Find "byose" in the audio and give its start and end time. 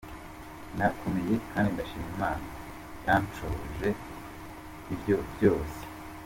5.33-5.79